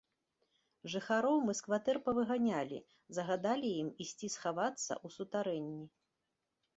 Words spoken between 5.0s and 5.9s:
ў сутарэнні.